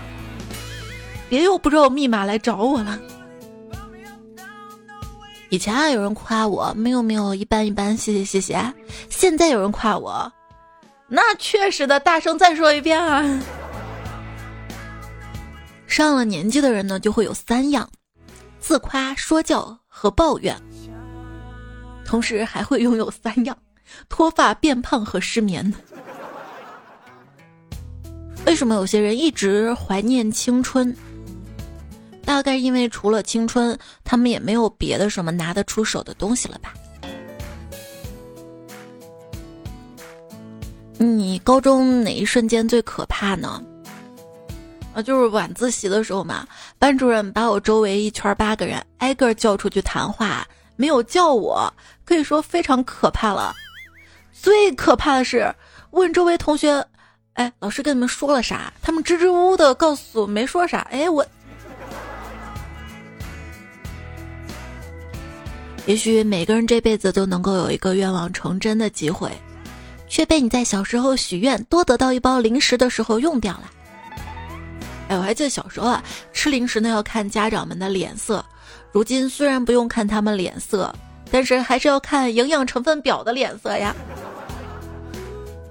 [1.27, 2.99] 别又不知道密码来找我了。
[5.49, 8.73] 以前啊，有人夸我没有没有一般一般，谢谢谢谢。
[9.09, 10.31] 现在有人夸我，
[11.07, 13.41] 那确实的，大声再说一遍啊。
[15.87, 17.89] 上了年纪的人呢，就会有三样：
[18.59, 19.75] 自夸、说教。
[19.99, 20.55] 和抱怨，
[22.05, 23.57] 同时还会拥有三样：
[24.07, 25.73] 脱发、变胖和失眠。
[28.45, 30.95] 为什么有些人一直怀念青春？
[32.23, 36.73] 大概因为除了青春，他们也没有别的什么拿得出手的东西了吧？
[40.97, 43.61] 你高中哪一瞬间最可怕呢？
[45.01, 51.73] 就是晚自习的时候嘛，班主任把我周围一圈八个人挨个叫出去谈话，没有叫我，
[52.05, 53.53] 可以说非常可怕了。
[54.31, 55.53] 最可怕的是
[55.91, 56.85] 问周围同学
[57.33, 60.79] ：“哎，老师跟你们说了啥？”他们支支吾吾的告诉我没说啥。
[60.91, 61.25] 哎，我，
[65.85, 69.29] 也许每个人这辈子都能够有一个愿望成真的机会，
[70.07, 73.69] 却被你在小时候许愿多得到一包零食的时候用掉了。
[75.09, 78.43] 哎，我还记得小时候啊，吃零食呢要看家长们的脸色。
[78.91, 80.93] 如今虽然不用看他们脸色，
[81.31, 83.95] 但是还是要看营养成分表的脸色呀。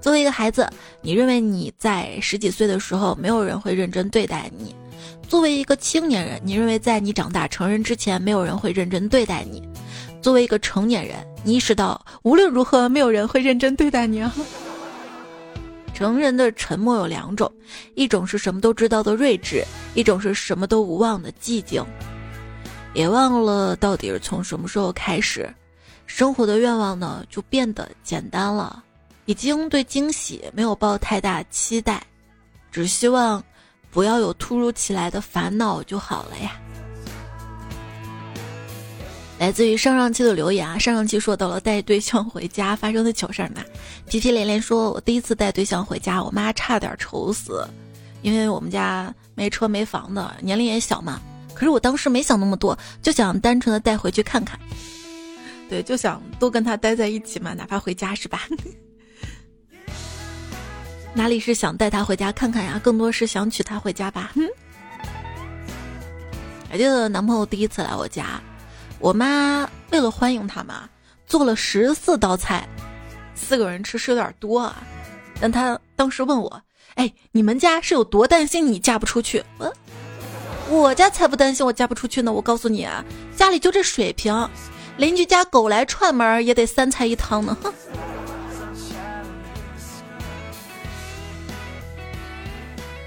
[0.00, 0.68] 作为一个孩子，
[1.00, 4.72] 你认为你在十几岁的时候没有人会认真对待你；
[5.28, 9.60] 作为一个青年人，你认为在你长大成人之前没有人会认真对待你；
[10.20, 14.34] 作为一个成年人，你意识到无论如何没有人会认真对待你啊。
[15.98, 17.52] 成人的沉默有两种，
[17.96, 19.64] 一种是什么都知道的睿智，
[19.96, 21.84] 一种是什么都无望的寂静。
[22.94, 25.52] 也忘了到底是从什么时候开始，
[26.06, 28.80] 生活的愿望呢就变得简单了，
[29.24, 32.00] 已经对惊喜没有抱太大期待，
[32.70, 33.42] 只希望
[33.90, 36.60] 不要有突如其来的烦恼就好了呀。
[39.38, 43.62] 来自于上上期的留言啊，上上期说到了带对象回家发生的糗事儿嘛，
[44.08, 47.64] 皮皮连连说，我第一次带对象回家，我妈差点愁死，
[48.22, 51.20] 因为我们家没车没房的，年龄也小嘛。
[51.54, 54.58] 可是我当时没想那么多，就想单纯的带回去看看，
[55.68, 58.42] 对，就想多跟他待在一起嘛，哪怕回家是吧？
[61.14, 64.32] 哪里是想带他回家看看呀，更多是想娶她回家吧。
[66.68, 68.40] 还记得男朋友第一次来我家。
[69.00, 70.88] 我妈为了欢迎他嘛，
[71.26, 72.68] 做了十四道菜，
[73.34, 74.82] 四个人吃是有点多啊。
[75.40, 76.60] 但她当时问我
[76.96, 79.72] ：“哎，你们家是有多担心你嫁不出去？”我
[80.68, 82.32] 我家才不担心我嫁不出去呢。
[82.32, 83.04] 我告诉你啊，
[83.36, 84.48] 家里就这水平，
[84.96, 87.56] 邻居家狗来串门也得三菜一汤呢。
[87.62, 87.72] 哼。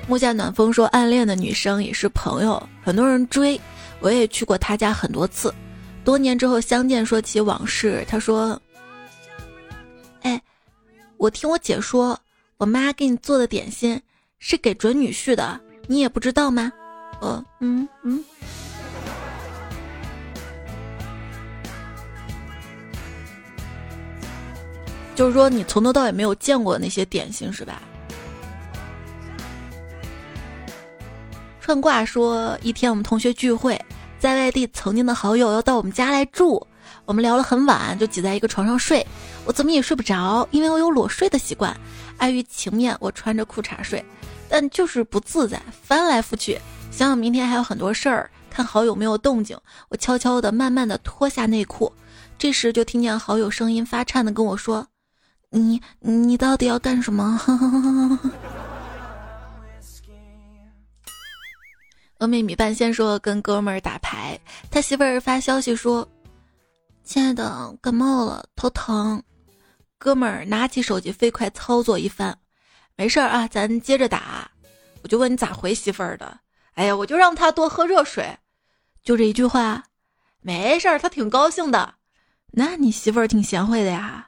[0.07, 3.59] 木下暖风说，暗恋的女生也是朋友，很多人追，
[3.99, 5.53] 我也去过他家很多次。
[6.03, 8.59] 多年之后相见，说起往事，他说
[10.21, 10.41] ：“哎，
[11.17, 12.19] 我听我姐说，
[12.57, 14.01] 我妈给你做的点心
[14.39, 16.71] 是给准女婿的，你也不知道吗？”
[17.21, 18.23] 呃，嗯嗯，
[25.13, 27.79] 就是说你从头到尾没有见过那些点心是吧？
[31.59, 33.79] 串挂说，一天我们同学聚会。
[34.21, 36.67] 在外地曾经的好友要到我们家来住，
[37.05, 39.03] 我们聊了很晚，就挤在一个床上睡。
[39.45, 41.75] 我怎么也睡不着，因为我有裸睡的习惯。
[42.17, 44.05] 碍于情面，我穿着裤衩睡，
[44.47, 46.53] 但就是不自在，翻来覆去，
[46.91, 49.57] 想想明天还有很多事儿，看好友没有动静，
[49.89, 51.91] 我悄悄的、慢慢的脱下内裤。
[52.37, 54.85] 这时就听见好友声音发颤的跟我说
[55.49, 57.41] ：“你你到底要干什么？”
[62.21, 66.07] 峨眉米半仙说跟哥们儿打牌，他媳妇儿发消息说
[67.03, 69.23] ：“亲爱的，感冒了，头疼。”
[69.97, 72.37] 哥们儿拿起手机飞快操作一番，
[72.95, 74.51] 没事儿啊，咱接着打。
[75.01, 76.39] 我就问你咋回媳妇儿的？
[76.75, 78.37] 哎呀，我就让他多喝热水，
[79.03, 79.85] 就这一句话，
[80.41, 81.95] 没事儿，他挺高兴的。
[82.51, 84.27] 那你媳妇儿挺贤惠的呀。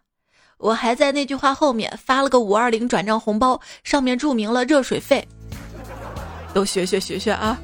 [0.57, 5.27] 我还在那句话后面发了个五二零转账红包，上面注明了热水费。
[6.55, 7.55] 都学学学学啊！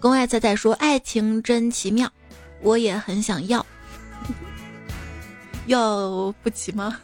[0.00, 2.08] 宫外菜菜说：“爱情真奇妙，
[2.62, 3.64] 我也很想要，
[5.66, 6.96] 要不起吗？”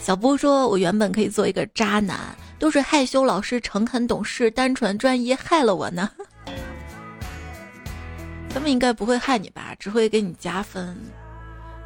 [0.00, 2.18] 小波说：“我原本可以做一个渣男，
[2.56, 6.08] 都是害羞、老实、诚恳、懂事、单纯、专一害了我呢。
[8.48, 9.74] 他们应该不会害你吧？
[9.78, 10.96] 只会给你加分。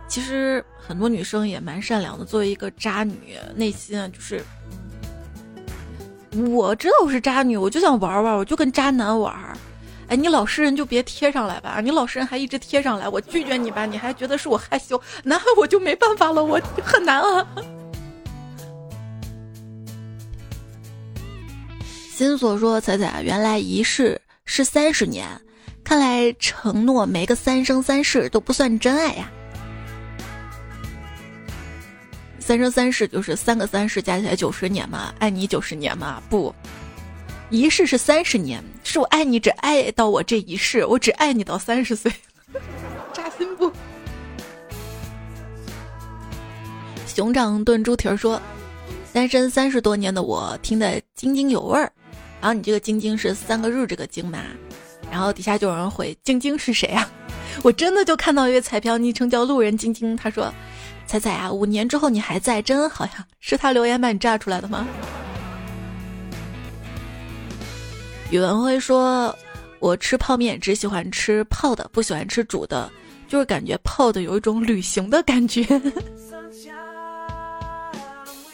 [0.07, 2.25] 其实很多女生也蛮善良的。
[2.27, 4.44] 作为一个渣女，内心啊，就是
[6.51, 9.35] 我知道我是渣女，我就想玩玩，我就跟渣男玩。”
[10.12, 11.81] 哎，你老实人就别贴上来吧！
[11.83, 17.46] 你老实人还一直贴上来，我拒绝你吧，你还觉得是我害羞，那我就没办法了，我很难啊。
[22.14, 25.27] 心所说：“彩彩，原来一世是三十年，
[25.83, 29.31] 看来承诺没个三生三世都不算真爱呀。
[32.38, 36.55] 三生三世就是三个三世加起来九十年嘛，爱你九十年嘛，不。”
[37.48, 42.12] 一世是三十年，是我爱你只爱到我这一世，我只爱你到三十岁，
[43.11, 43.72] 扎心不？
[47.07, 48.38] 熊掌炖猪蹄儿说，
[49.11, 51.90] 单身三十多年的我听得津津有味儿。
[52.38, 54.40] 然后你这个晶晶是三个日这个晶嘛？
[55.11, 57.11] 然后底下就有人回晶晶是谁啊？
[57.64, 60.52] 我真的就看到一个彩票昵称叫路人晶晶，他说，
[61.07, 64.87] 彩彩啊，五年之后你还在，真好呀，是他留言把你炸出来的吗？
[68.33, 69.37] 宇文辉说
[69.79, 72.90] ：“我吃泡面只喜欢吃泡的，不喜欢吃煮的，
[73.29, 75.62] 就是感觉泡的有一种旅行的感觉。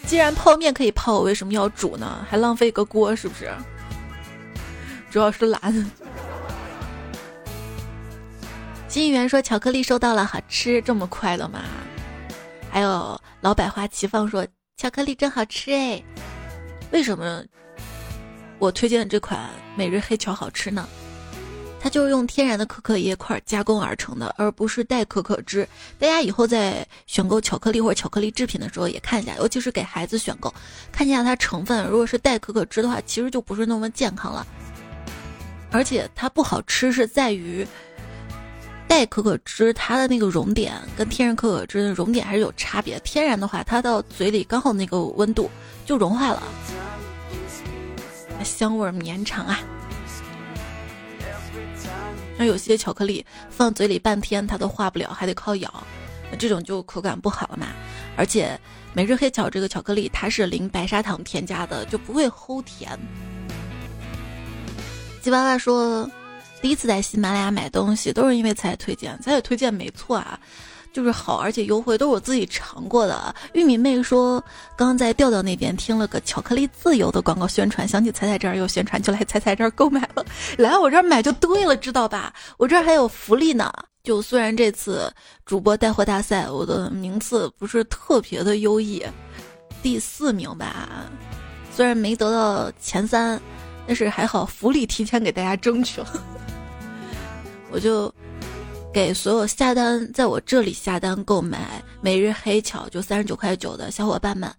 [0.05, 2.27] 既然泡面可以泡，我为什么要煮呢？
[2.29, 3.49] 还浪费一个锅，是不是？
[5.13, 5.61] 主要是懒。”
[8.89, 11.61] 金议员说：“巧克力收到了，好吃，这么快了吗？”
[12.69, 14.45] 还有老百花齐放说
[14.77, 16.03] ：“巧克力真好吃哎，
[16.91, 17.45] 为什么？”
[18.59, 20.89] 我推荐的这款每日黑巧好吃呢，
[21.81, 25.67] 它就是用天然的可可叶块加工而成的，而不是代可可脂。
[25.99, 30.53] 大家以后在选购巧克力或者巧克力制品的时候也看一下，尤其是给孩子选购，
[30.91, 31.87] 看一下它成分。
[31.87, 34.45] 如果是代可可脂的话，其实就不是那么健康了。
[35.71, 37.65] 而且它不好吃是在于
[38.89, 42.99] 代可可脂它的那个熔点跟天然可可脂的熔点还是有差别。
[43.05, 45.49] 天然的话，它到嘴里刚好那个温度
[45.87, 46.43] 就融化了。
[48.45, 49.59] 香味绵长啊！
[52.37, 55.73] 那有些巧克力放嘴里半天它都化不了，还得靠咬，
[56.31, 57.69] 那这种就口感不好了嘛。
[58.17, 58.59] 而且
[58.93, 62.99] 每日黑巧这个巧克力它是零白砂糖添加的，就不会齁甜。
[65.21, 66.09] 吉娃娃说，
[66.63, 70.39] 第一次在喜马拉雅买东西都是因为才推荐，彩彩推荐没错啊。
[70.99, 73.33] 就是好，而且优惠都是我自己尝过的。
[73.53, 74.43] 玉米妹说，
[74.75, 80.27] 刚在调调那边听了个巧克力自由的广告宣传，想起彩彩这儿有宣传，就来彩彩这儿购买了。
[80.57, 82.35] 来我这儿买就对了，知道吧？
[82.57, 83.73] 我这儿还有福利呢。
[84.03, 85.09] 就虽然这次
[85.47, 89.01] 主播带货大赛我的名次不是特别的优异，
[89.81, 90.89] 第四名吧，
[91.73, 93.41] 虽然没得到前三，
[93.87, 96.25] 但是还好福利提前给大家争取了，
[97.71, 98.13] 我就。
[98.99, 104.53] 给所有下单在我这里下单购买每日黑巧就三十九块九的小伙伴们，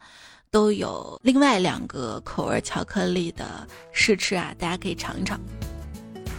[0.49, 5.37] 都有另外两个口味巧克力的试吃啊，大家可以尝一尝。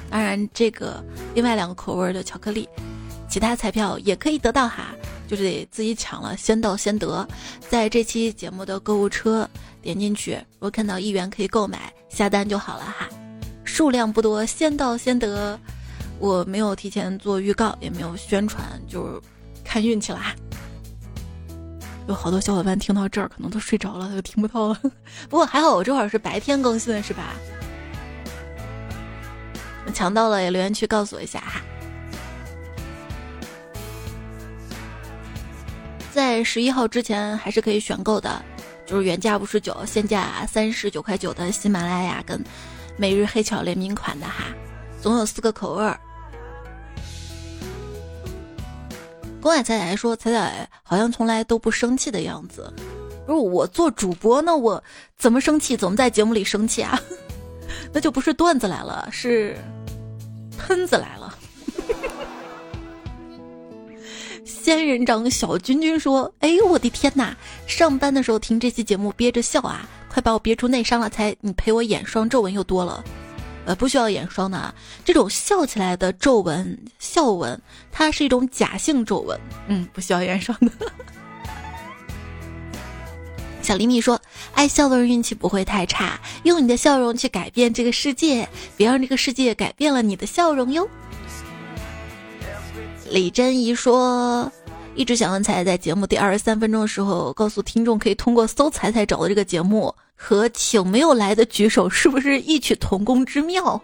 [0.08, 1.04] 当然，这个
[1.34, 2.66] 另外两个口味的巧克力，
[3.28, 4.94] 其他彩票也可以得到哈，
[5.28, 7.28] 就是得自己抢了，先到先得。
[7.68, 9.46] 在这期节目的购物车
[9.82, 13.06] 点进去，如果看到一元可以购买，下单就好了哈。
[13.62, 15.60] 数量不多，先到先得。
[16.20, 19.20] 我没有提前做预告，也没有宣传，就是
[19.64, 20.34] 看运气啦。
[22.06, 24.78] 有好多小伙伴听到这儿可能都睡着了，就听不到了。
[25.30, 27.34] 不过还好，我这会儿是白天更新的，是吧？
[29.94, 31.60] 抢到了也留言区告诉我一下哈。
[36.12, 38.44] 在十一号之前还是可以选购的，
[38.86, 42.42] 就是原价五十九，现价三十九块九的喜马拉雅跟
[42.96, 44.44] 每日黑巧联名款的哈，
[45.00, 45.98] 总有四个口味儿。
[49.40, 52.72] 公爱彩彩说：“彩彩好像从来都不生气的样子。
[53.26, 54.82] 如果我做主播呢，我
[55.16, 55.76] 怎么生气？
[55.76, 57.00] 怎么在节目里生气啊？
[57.92, 59.56] 那就不是段子来了，是
[60.58, 61.34] 喷子来了。”
[64.44, 67.34] 仙人掌小君君说：“哎呦我的天哪！
[67.66, 71.08] 上班的时候听这期节目憋着笑啊，快把我憋出内伤了！
[71.08, 73.02] 才你陪我眼霜皱纹又多了。”
[73.70, 77.56] 呃，不需要眼霜的啊，这种笑起来的皱纹、笑纹，
[77.92, 80.68] 它是一种假性皱纹，嗯，不需要眼霜的。
[83.62, 84.20] 小黎米说
[84.54, 90.88] ：“爱笑的人运气不会太差，用你的笑容去改变这个世界，别让这个世界改变了你的笑容哟。”
[93.08, 94.50] 李珍怡说
[94.96, 103.80] ：“一直想问彩彩，在节目第二十三分钟的时候，告诉听众可以通过搜彩彩找到这个节目。”和请没有来的举手是不是异曲同工之妙？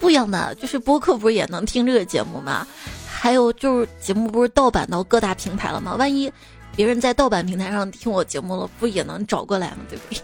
[0.00, 2.66] 不一样的，就是播客不是也能听这个节目吗？
[3.08, 5.94] 还有就是节目不是盗版到各大平台了吗？
[5.94, 6.30] 万一
[6.74, 9.76] 别人在盗版平台上听我节目了，不也能找过来吗？
[9.88, 10.20] 对不对？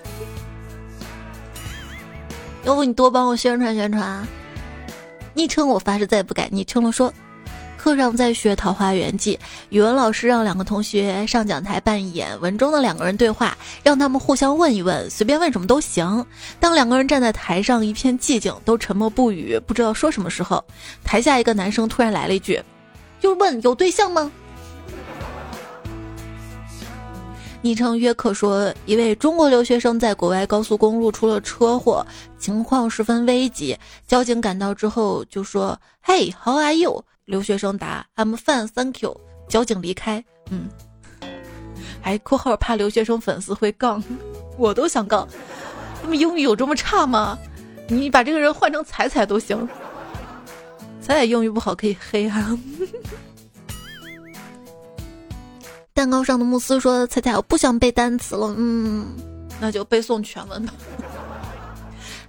[2.64, 4.26] 要不你多帮我宣传宣传？
[5.32, 7.14] 昵称我发誓再也不改，昵称了说。
[7.78, 9.36] 课上在学《桃花源记》，
[9.70, 16.26] 语文老师让两个同学上讲台扮演文中的两个人对话，让他们互相问一问，随便问什么都行。
[16.58, 20.62] 当两个人站在台上一片寂静，都沉默不语，不知道说什么时候，
[21.04, 22.60] 台下一个男生突然来了一句
[23.20, 24.30] ：“就问有对象吗？”
[27.62, 32.04] 昵称约克说，一位中国留学生在国外高速公路出了车祸，
[32.38, 33.78] 情况十分危急。
[34.06, 39.14] 交警赶到之后就说：“Hey，how are you？” 留学生答：“I'm fine, thank you。”
[39.48, 40.24] 交警离开。
[40.50, 40.68] 嗯，
[42.00, 44.02] 还（括号）怕留学生粉丝会杠，
[44.56, 45.28] 我都想杠。
[46.02, 47.38] 他们英语有这么差吗？
[47.86, 49.68] 你把这个人换成彩彩都行。
[51.02, 52.58] 彩彩英语不好可以黑啊。
[55.92, 59.06] 蛋糕上的慕斯说：“彩彩，我不想背单词了。”嗯，
[59.60, 60.72] 那就背诵全文吧。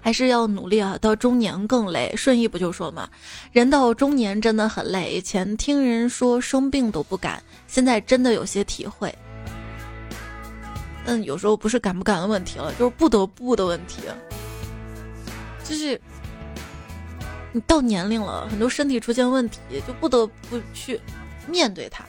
[0.01, 0.97] 还是要努力啊！
[1.01, 2.13] 到中年更累。
[2.15, 3.09] 顺义不就说嘛，
[3.51, 5.11] 人到中年真的很累。
[5.13, 9.13] 以前听人说生病都不敢，现在真的有些体会。
[11.05, 14.01] 嗯，有时候不是敢不敢的问题了，就是不得不的问题。
[15.63, 15.99] 就是
[17.51, 20.99] 你到年龄了，很多身体出现问题，就不得不去
[21.47, 22.03] 面对它。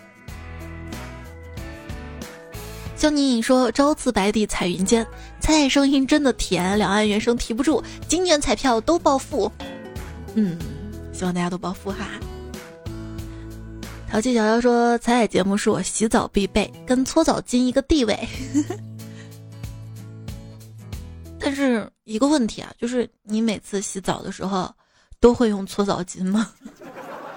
[3.01, 5.03] 江宁颖说：“朝辞白帝彩云间，
[5.41, 7.83] 彩彩声音真的甜，两岸猿声啼不住。
[8.07, 9.51] 今年彩票都暴富，
[10.35, 10.59] 嗯，
[11.11, 12.07] 希望大家都暴富哈。”
[14.07, 18.29] 淘气小妖说：“彩彩节目是我洗澡必备，跟搓澡巾一个地位。
[21.41, 24.71] 但是一个问题啊，就是你每次洗澡的时候
[25.19, 26.53] 都会用搓澡巾吗？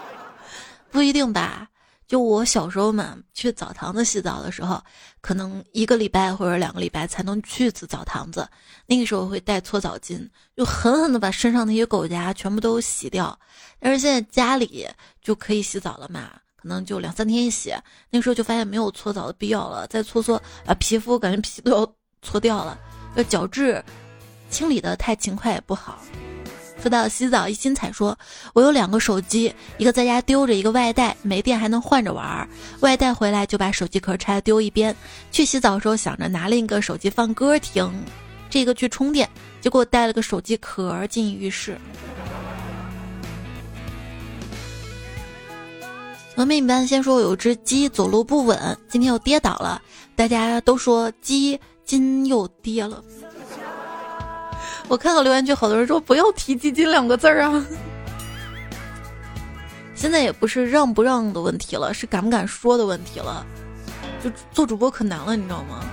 [0.92, 1.70] 不一定吧。”
[2.08, 4.82] 就我小时候嘛，去澡堂子洗澡的时候，
[5.22, 8.48] 可能一个礼拜或者两个礼拜才能去一次澡堂子。
[8.86, 13.38] 那个时候会带搓澡巾，就狠狠的把身上那些狗牙全部都洗掉。
[13.80, 14.88] 但是现在家里
[15.22, 17.74] 就可以洗澡了嘛，可能就两三天一洗。
[18.10, 22.78] 那个时候就发现没有搓澡的必要了，再搓搓把，皮肤感觉皮都要搓掉了。
[23.16, 23.84] 那角质
[24.50, 26.00] 清理的太勤快也不好。
[26.84, 28.18] 说到洗澡，一心彩说
[28.52, 32.46] ：“我有两个手机，一个在家丢着，一个外带，没电还能换着玩儿。
[32.82, 34.94] 外带回来就把手机壳拆丢一边。
[35.32, 37.90] 去洗澡的时候想着拿另一个手机放歌听，
[38.50, 39.30] 这个去充电，
[39.62, 41.80] 结果带了个手机壳进浴室。”
[46.36, 49.82] 峨眉一般先说有只鸡走路不稳，今天又跌倒了，
[50.18, 53.02] 大家都说鸡今又跌了。
[54.88, 57.66] 我看到留言区，好多人说不要提“基金”两个字儿啊。
[59.96, 63.46] 现在也不是让不让的问题了，是敢不敢说的问题了。
[64.22, 65.84] 就做主播可难了，你知道吗？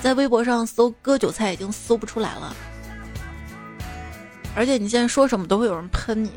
[0.00, 2.54] 在微博上搜“割韭菜”已经搜不出来了，
[4.54, 6.30] 而且你现在说什么都会有人喷你。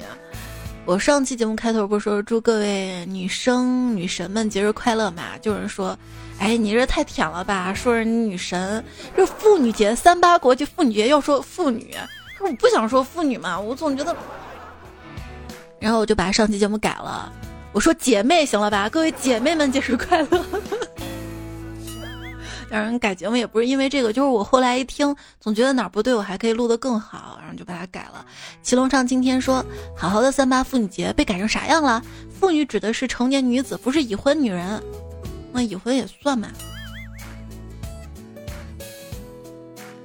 [0.86, 5.38] 我上期节目开头不是说祝各位女生女神们节日快乐嘛？
[5.42, 5.98] 就有人说。
[6.40, 7.74] 哎，你这太舔了吧！
[7.74, 8.84] 说人女神，
[9.16, 11.96] 这妇女节，三八国际妇女节要说妇女，
[12.42, 14.16] 我不想说妇女嘛，我总觉得。
[15.80, 17.32] 然后我就把上期节目改了，
[17.72, 18.90] 我说姐妹行了吧？
[18.90, 20.28] 各位姐妹们节日快乐。
[22.70, 28.26] 让人改节目也不是因为这个，就是我后来一听，总觉得哪儿不对，我还可以录得更好，然后就把它改了。
[28.64, 29.64] 祁龙上今天说，
[29.96, 32.02] 好好的三八妇女节被改成啥样了？
[32.32, 34.82] 妇女指的是成年女子，不是已婚女人。
[35.54, 36.50] 那已婚也算嘛？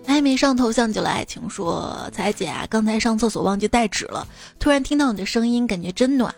[0.07, 4.27] 还没上头像就来爱情说，彩姐啊，刚才上厕所忘记带纸了，
[4.59, 6.35] 突然听到你的声音，感觉真暖。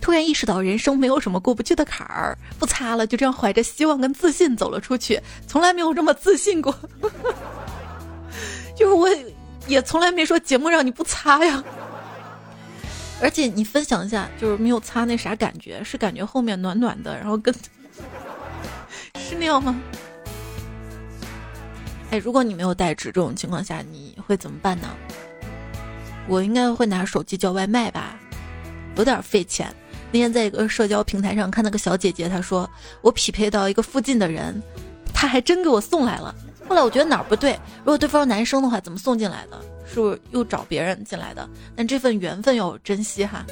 [0.00, 6.74] 突然意识到人生没有什么过不去的坎儿，不擦了，就这样怀着希望跟自信走了出去，从来没有这么自信过。
[8.74, 9.08] 就是我
[9.68, 11.62] 也从来没说节目让你不擦呀。
[13.20, 17.54] 而且你分享一下，就是没有擦那啥感觉，是感觉后面暖暖的，然后跟
[19.18, 19.80] 是那样吗？
[22.10, 24.88] 哎，如果你没有带纸这种情况下，你会怎么办呢？
[26.28, 28.18] 我应该会拿手机叫外卖吧，
[28.96, 29.72] 有点费钱。
[30.12, 32.68] 那天在一个社交平台上看那个小姐姐，她说
[33.00, 34.60] 我匹配到一个附近的人，
[35.14, 36.34] 他还真给我送来了。
[36.68, 39.60] 后来我觉得哪儿不对，如果对方是男生的话，怎么送进来的？
[39.86, 41.48] 是不是又找别人进来的？
[41.76, 43.44] 但这份缘分要珍惜哈。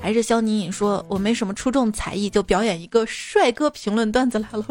[0.00, 4.64] 还是肖妮妮说，我没什么出众才艺，就表演一个帅哥评论段子来了。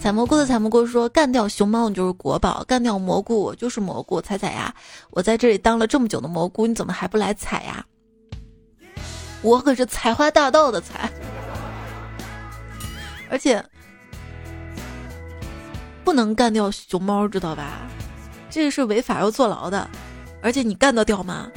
[0.00, 4.20] 采蘑菇的采蘑菇说，干掉熊猫你就是国宝，干掉蘑菇我就是蘑菇。
[4.22, 4.74] 采采呀，
[5.10, 7.84] 我在这里当了这么久的蘑菇，你怎么还不来采呀？
[9.42, 11.10] 我可是采花大盗的采，
[13.28, 13.62] 而且
[16.04, 17.80] 不能干掉熊猫，知道吧？
[18.48, 19.88] 这是违法要坐牢的，
[20.42, 21.50] 而且你干得掉吗？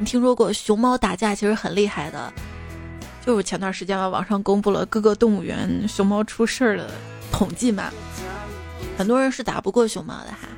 [0.00, 2.32] 你听说过熊猫打架其实很厉害的，
[3.24, 6.90] 就是前段时间吧，网上公布了各个动物园熊猫出事儿的
[7.30, 7.92] 统计嘛，
[8.96, 10.48] 很多人是打不过熊猫的哈。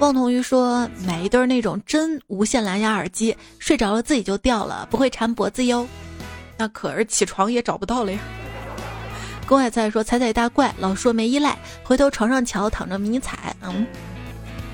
[0.00, 5.86] 望童鱼说买一对那种真无线蓝牙耳机，睡着了自己就掉了，不会缠脖子哟。
[6.58, 8.18] 那可是起床也找不到了呀。
[9.46, 13.86] 公海菜说：“彩彩大怪，老说没依赖，回头床上瞧，躺着迷彩。”嗯，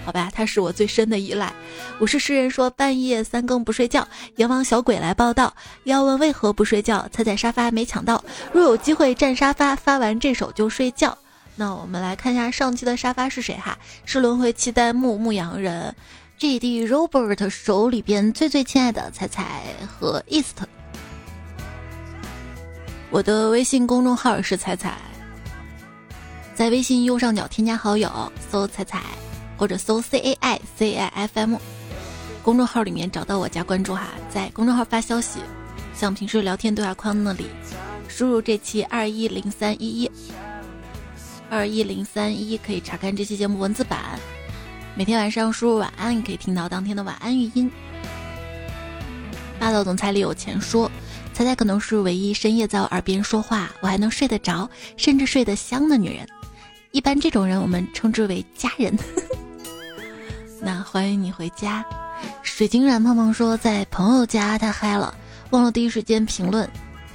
[0.06, 1.52] 好吧，他是我最深的依赖。
[1.98, 5.52] 我是诗人说：“半夜三更不睡觉，阎王小鬼来报道，
[5.82, 7.08] 要问为何不睡觉？
[7.10, 11.18] 踩踩沙发没抢到，若有机会占沙发，发完这首就睡觉。”
[11.56, 13.76] 那我们来看一下上期的沙发是谁哈？
[14.04, 15.92] 是轮回期待牧牧羊人
[16.38, 20.58] ，G D Robert 手里边最最亲爱的彩彩和 East。
[23.10, 24.96] 我的微信公众号是彩彩，
[26.54, 29.02] 在微信右上角添加好友，搜彩彩
[29.56, 31.56] 或者搜 C A I C I F M，
[32.42, 35.40] 公众号里面找到我加关注哈，在公众号发消息，
[35.94, 37.46] 像平时聊天对话框那里
[38.08, 40.10] 输入这期二一零三一一
[41.48, 44.18] 二一零三一，可以查看这期节目文字版。
[44.94, 47.70] 每天晚上输入晚安，可以听到当天的晚安语音。
[49.58, 50.90] 霸道总裁里有钱说。
[51.32, 56.26] 彩彩可能是唯一深夜在我耳边说话，我还能睡得着，甚至睡得香的女人。
[56.92, 58.98] 一般这种人我们称之为家人。
[60.60, 61.84] 那欢迎你回家。
[62.42, 65.14] 水晶软胖胖说在朋友家太嗨了，
[65.50, 66.68] 忘了第一时间评论。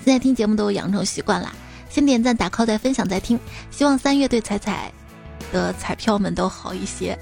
[0.04, 1.52] 现在听节目都养成习惯了，
[1.90, 3.40] 先点赞打 call 再分享再听。
[3.70, 4.92] 希望三月对彩彩
[5.52, 7.18] 的彩票们都好一些。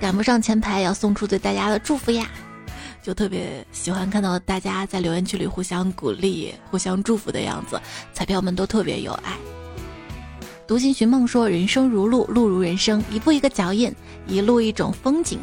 [0.00, 2.26] 赶不上前排，要送出对大家的祝福呀。
[3.02, 7.80] 就特别喜欢看到大家在留言区里互相鼓励、互相祝福的样子，
[8.12, 9.36] 彩票们都特别有爱。
[10.72, 13.94] 独行寻梦说：“人生如路，路如人生，一步一个脚印，
[14.26, 15.38] 一路一种风景。”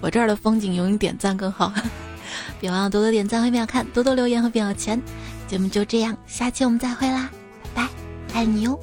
[0.00, 1.70] 我这儿的风景有你点赞更好，
[2.58, 4.98] 别忘了多多点赞和秒看，多多留言和表钱。
[5.46, 7.28] 节目就这样，下期我们再会啦，
[7.74, 7.88] 拜拜，
[8.32, 8.80] 爱你哟。